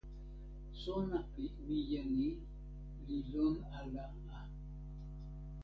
[0.81, 2.27] sona pi mije ni
[3.05, 4.05] li lon ala
[4.37, 4.39] a.